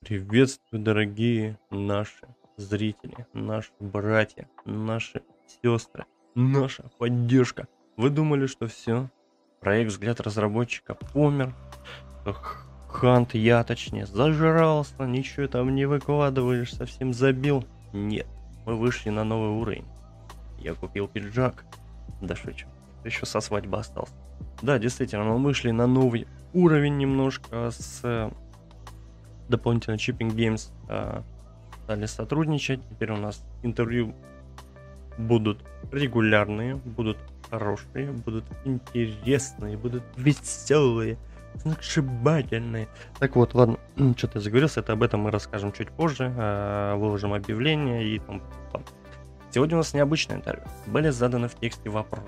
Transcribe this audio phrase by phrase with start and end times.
[0.00, 5.22] Приветствую, дорогие наши зрители, наши братья, наши
[5.62, 7.66] сестры, наша поддержка.
[7.96, 9.10] Вы думали, что все?
[9.60, 11.54] Проект «Взгляд разработчика» помер,
[12.88, 17.64] Хант, я точнее, зажрался, ничего там не выкладываешь, совсем забил.
[17.92, 18.26] Нет,
[18.64, 19.86] мы вышли на новый уровень.
[20.58, 21.64] Я купил пиджак.
[22.22, 22.66] Да шучу,
[23.04, 24.14] еще со свадьбы остался.
[24.62, 28.32] Да, действительно, мы вышли на новый уровень немножко с
[29.48, 31.22] дополнительно Chipping Games э,
[31.84, 32.80] стали сотрудничать.
[32.90, 34.14] Теперь у нас интервью
[35.18, 37.18] будут регулярные, будут
[37.50, 41.16] хорошие, будут интересные, будут веселые,
[41.62, 42.88] сногсшибательные.
[43.18, 43.78] Так вот, ладно,
[44.16, 48.42] что-то заговорился, это об этом мы расскажем чуть позже, э, выложим объявление и там.
[49.50, 50.66] Сегодня у нас необычное интервью.
[50.86, 52.26] Были заданы в тексте вопросы.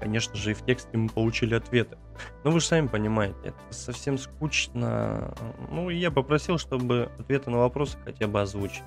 [0.00, 1.96] Конечно же, и в тексте мы получили ответы.
[2.44, 5.34] Но вы же сами понимаете, это совсем скучно.
[5.70, 8.84] Ну, я попросил, чтобы ответы на вопросы хотя бы озвучить,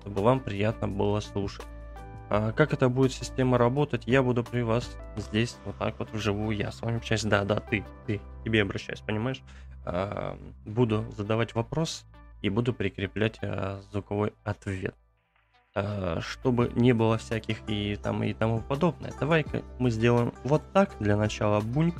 [0.00, 1.66] чтобы вам приятно было слушать.
[2.30, 6.56] А как это будет система работать, я буду при вас здесь, вот так вот вживую,
[6.56, 9.42] я с вами общаюсь, да, да, ты, ты, тебе обращаюсь, понимаешь?
[9.86, 12.04] А, буду задавать вопрос
[12.42, 14.94] и буду прикреплять а, звуковой ответ.
[15.80, 19.12] А, чтобы не было всяких и там и тому подобное.
[19.20, 21.94] Давай-ка мы сделаем вот так для начала буньк,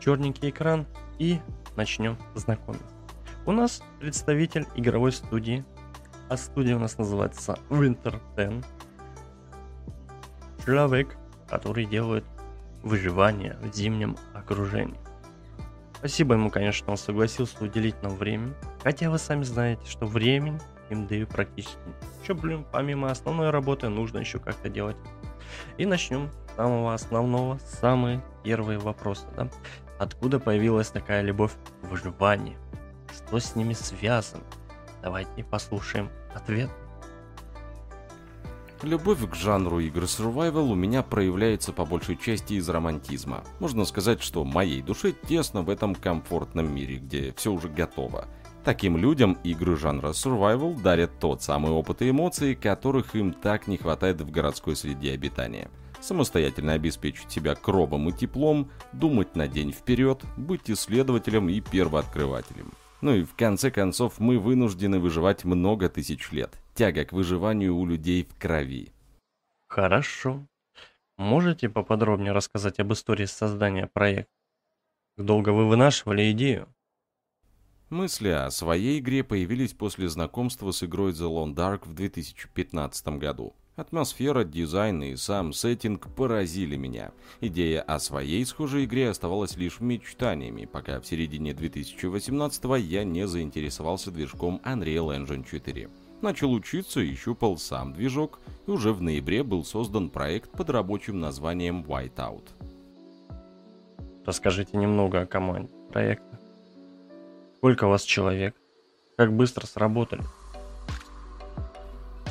[0.00, 0.86] черненький экран
[1.18, 1.38] и
[1.76, 2.86] начнем знакомиться.
[3.46, 5.64] У нас представитель игровой студии,
[6.28, 8.64] а студия у нас называется Winter 10
[10.64, 11.16] человек,
[11.48, 12.24] который делает
[12.82, 14.98] выживание в зимнем окружении.
[15.98, 18.54] Спасибо ему, конечно, он согласился уделить нам время.
[18.82, 20.60] Хотя вы сами знаете, что времени
[20.90, 21.78] им даю практически.
[22.22, 24.96] Еще, блин, помимо основной работы, нужно еще как-то делать.
[25.76, 29.26] И начнем с самого основного, самые первые вопросы.
[29.36, 29.48] Да?
[29.98, 32.58] Откуда появилась такая любовь к выживанию?
[33.12, 34.44] Что с ними связано?
[35.02, 36.70] Давайте послушаем ответ.
[38.82, 43.42] Любовь к жанру игр survival у меня проявляется по большей части из романтизма.
[43.58, 48.28] Можно сказать, что моей душе тесно в этом комфортном мире, где все уже готово.
[48.64, 53.76] Таким людям игры жанра survival дарят тот самый опыт и эмоции, которых им так не
[53.76, 55.70] хватает в городской среде обитания.
[56.00, 62.72] Самостоятельно обеспечить себя кровом и теплом, думать на день вперед, быть исследователем и первооткрывателем.
[63.00, 66.58] Ну и в конце концов мы вынуждены выживать много тысяч лет.
[66.74, 68.92] Тяга к выживанию у людей в крови.
[69.68, 70.46] Хорошо.
[71.16, 74.32] Можете поподробнее рассказать об истории создания проекта?
[75.16, 76.68] Долго вы вынашивали идею?
[77.90, 83.54] Мысли о своей игре появились после знакомства с игрой The Long Dark в 2015 году.
[83.76, 87.12] Атмосфера, дизайн и сам сеттинг поразили меня.
[87.40, 94.10] Идея о своей схожей игре оставалась лишь мечтаниями, пока в середине 2018 я не заинтересовался
[94.10, 95.88] движком Unreal Engine 4.
[96.20, 101.20] Начал учиться и щупал сам движок, и уже в ноябре был создан проект под рабочим
[101.20, 102.48] названием Whiteout.
[104.26, 106.27] Расскажите немного о команде проекта.
[107.58, 108.54] Сколько вас человек?
[109.16, 110.22] Как быстро сработали?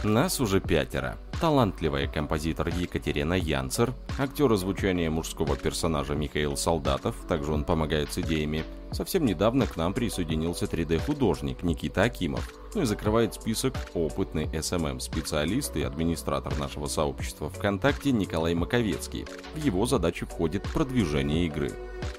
[0.06, 7.64] Нас уже пятеро талантливая композитор Екатерина Янцер, актер озвучания мужского персонажа Михаил Солдатов, также он
[7.64, 8.64] помогает с идеями.
[8.92, 12.50] Совсем недавно к нам присоединился 3D-художник Никита Акимов.
[12.74, 19.26] Ну и закрывает список опытный SMM-специалист и администратор нашего сообщества ВКонтакте Николай Маковецкий.
[19.56, 21.72] В его задачи входит продвижение игры.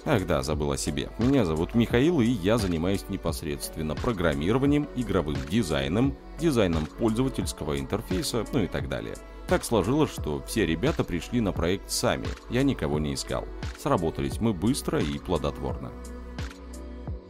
[0.04, 1.10] Ах да, забыл о себе.
[1.18, 8.66] Меня зовут Михаил, и я занимаюсь непосредственно программированием, игровым дизайном, дизайном пользовательского интерфейса, ну и
[8.66, 9.07] так далее.
[9.48, 13.46] Так сложилось, что все ребята пришли на проект сами, я никого не искал.
[13.78, 15.90] Сработались мы быстро и плодотворно.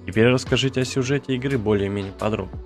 [0.06, 2.58] Теперь расскажите о сюжете игры более-менее подробно.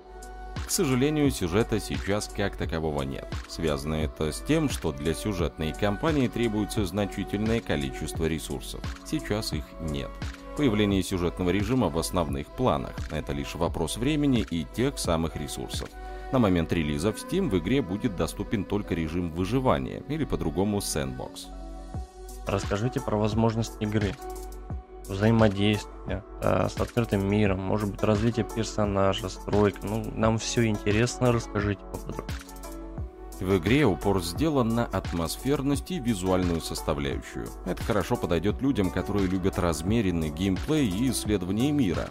[0.67, 3.27] К сожалению, сюжета сейчас как такового нет.
[3.47, 8.81] Связано это с тем, что для сюжетной кампании требуется значительное количество ресурсов.
[9.05, 10.09] Сейчас их нет.
[10.56, 15.91] Появление сюжетного режима в основных планах– это лишь вопрос времени и тех самых ресурсов.
[16.33, 21.49] На момент релиза в Steam в игре будет доступен только режим выживания, или по-другому Sandbox.
[22.47, 24.15] Расскажите про возможность игры,
[25.07, 29.81] взаимодействия э, с открытым миром, может быть развитие персонажа, стройка.
[29.87, 32.39] Ну, нам все интересно, расскажите поподробнее.
[33.41, 37.49] В игре упор сделан на атмосферность и визуальную составляющую.
[37.67, 42.09] Это хорошо подойдет людям, которые любят размеренный геймплей и исследование мира.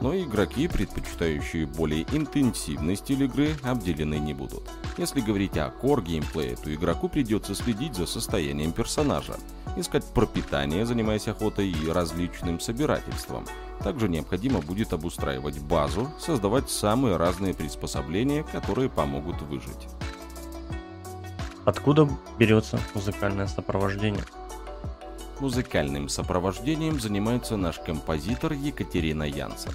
[0.00, 4.62] Но игроки, предпочитающие более интенсивный стиль игры, обделены не будут.
[4.96, 9.36] Если говорить о core геймплее, то игроку придется следить за состоянием персонажа,
[9.76, 13.46] искать пропитание, занимаясь охотой и различным собирательством.
[13.82, 19.88] Также необходимо будет обустраивать базу, создавать самые разные приспособления, которые помогут выжить.
[21.64, 22.08] Откуда
[22.38, 24.24] берется музыкальное сопровождение?
[25.40, 29.72] Музыкальным сопровождением занимается наш композитор Екатерина Янцер.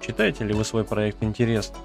[0.00, 1.82] Считаете ли вы свой проект интересным?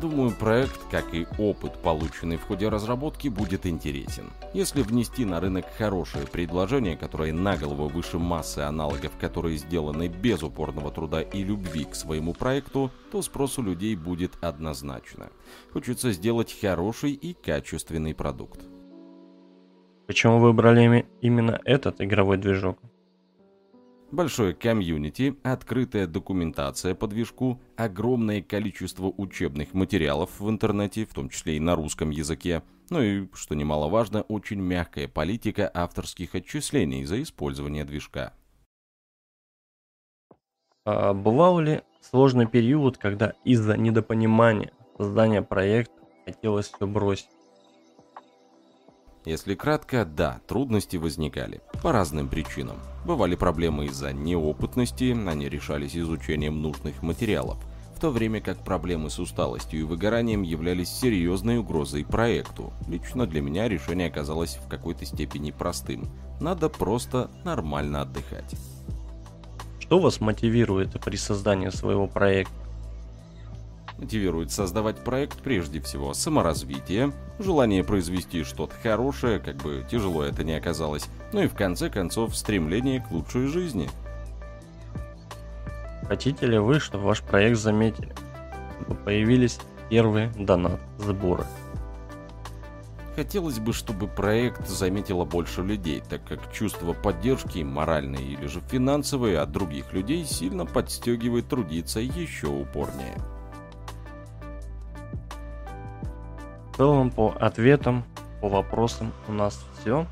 [0.00, 4.30] Думаю, проект, как и опыт, полученный в ходе разработки, будет интересен.
[4.54, 10.44] Если внести на рынок хорошее предложение, которое на голову выше массы аналогов, которые сделаны без
[10.44, 15.30] упорного труда и любви к своему проекту, то спрос у людей будет однозначно.
[15.72, 18.60] Хочется сделать хороший и качественный продукт.
[20.06, 22.78] Почему выбрали именно этот игровой движок?
[24.10, 31.56] Большое комьюнити, открытая документация по движку, огромное количество учебных материалов в интернете, в том числе
[31.56, 37.84] и на русском языке, ну и, что немаловажно, очень мягкая политика авторских отчислений за использование
[37.84, 38.34] движка.
[40.84, 47.30] А бывал ли сложный период, когда из-за недопонимания создания проекта хотелось все бросить?
[49.24, 51.60] Если кратко, да, трудности возникали.
[51.80, 52.78] По разным причинам.
[53.04, 57.58] Бывали проблемы из-за неопытности, они решались изучением нужных материалов.
[57.94, 62.72] В то время как проблемы с усталостью и выгоранием являлись серьезной угрозой проекту.
[62.88, 66.08] Лично для меня решение оказалось в какой-то степени простым.
[66.40, 68.56] Надо просто нормально отдыхать.
[69.78, 72.61] Что вас мотивирует при создании своего проекта?
[74.02, 80.50] Мотивирует создавать проект прежде всего саморазвитие, желание произвести что-то хорошее, как бы тяжело это ни
[80.50, 83.88] оказалось, ну и в конце концов стремление к лучшей жизни.
[86.08, 88.12] Хотите ли вы, чтобы ваш проект заметили?
[88.80, 91.44] Чтобы появились первые донат-сборы?
[93.14, 99.38] Хотелось бы, чтобы проект заметило больше людей, так как чувство поддержки, моральной или же финансовой
[99.38, 103.16] от других людей сильно подстегивает трудиться еще упорнее.
[106.82, 108.02] Целом по ответам,
[108.40, 110.04] по вопросам у нас все.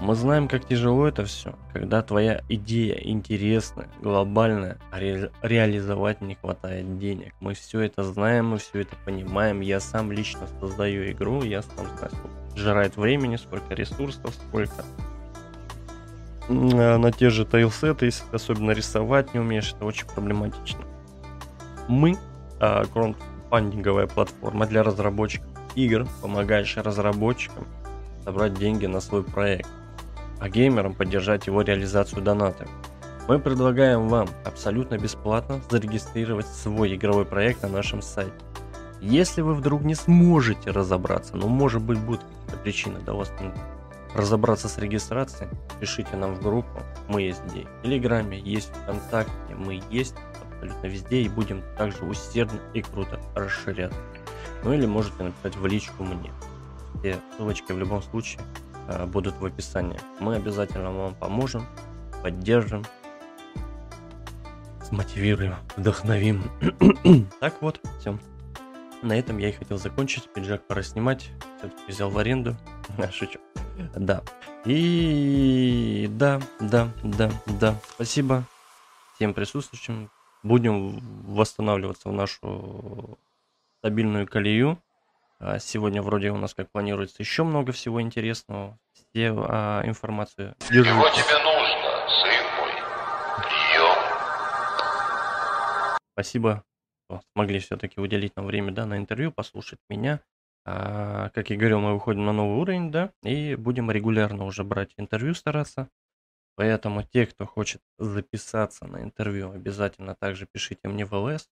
[0.00, 6.34] Мы знаем, как тяжело это все, когда твоя идея интересная, глобальная, а ре- реализовать не
[6.34, 7.32] хватает денег.
[7.38, 9.60] Мы все это знаем, мы все это понимаем.
[9.60, 14.84] Я сам лично создаю игру, я сам знаю, сколько жирает времени, сколько ресурсов, сколько
[16.48, 20.80] на те же тайлсеты, если ты особенно рисовать не умеешь, это очень проблематично.
[21.86, 22.16] Мы,
[22.58, 27.66] а, краундфандинговая платформа для разработчиков, игр помогаешь разработчикам
[28.24, 29.68] собрать деньги на свой проект,
[30.40, 32.70] а геймерам поддержать его реализацию донатами.
[33.28, 38.32] Мы предлагаем вам абсолютно бесплатно зарегистрировать свой игровой проект на нашем сайте.
[39.00, 43.32] Если вы вдруг не сможете разобраться, ну может быть будет какая-то причина до вас
[44.14, 45.50] разобраться с регистрацией,
[45.80, 50.14] пишите нам в группу, мы есть где, в Телеграме, есть ВКонтакте, мы есть
[50.50, 53.98] абсолютно везде и будем также усердно и круто расширяться.
[54.64, 56.32] Ну или можете написать в личку мне.
[57.00, 58.42] Все ссылочки в любом случае
[58.88, 59.98] э, будут в описании.
[60.20, 61.66] Мы обязательно вам поможем,
[62.22, 62.84] поддержим,
[64.82, 66.50] смотивируем, вдохновим.
[67.40, 68.18] так вот, все.
[69.02, 70.32] На этом я и хотел закончить.
[70.32, 71.30] Пиджак пора снимать.
[71.58, 72.56] Все-таки взял в аренду.
[73.12, 73.38] Шучу.
[73.94, 74.22] Да.
[74.64, 77.74] И да, да, да, да.
[77.90, 78.44] Спасибо
[79.14, 80.10] всем присутствующим.
[80.42, 83.18] Будем восстанавливаться в нашу
[83.78, 84.82] стабильную колею.
[85.40, 88.78] А, сегодня вроде у нас, как планируется, еще много всего интересного.
[88.92, 90.54] Все а, информацию.
[90.70, 90.90] Держите.
[90.90, 92.72] Чего тебе нужно, сын мой?
[93.44, 93.98] Прием.
[96.12, 96.64] Спасибо,
[97.04, 100.20] что смогли все-таки уделить нам время, да, на интервью, послушать меня.
[100.64, 104.92] А, как я говорил, мы выходим на новый уровень, да, и будем регулярно уже брать
[104.96, 105.88] интервью, стараться.
[106.56, 111.48] Поэтому те, кто хочет записаться на интервью, обязательно также пишите мне в ЛС,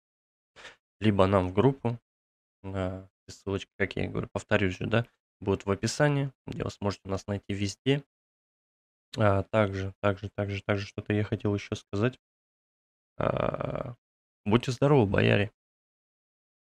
[0.99, 1.99] либо нам в группу.
[2.65, 5.05] Да, ссылочки, как я говорю, повторюсь же, да,
[5.39, 8.03] будут в описании, где вы сможете нас найти везде.
[9.17, 12.19] А, также, также, также, также что-то я хотел еще сказать.
[13.17, 13.95] А,
[14.45, 15.51] будьте здоровы, бояре.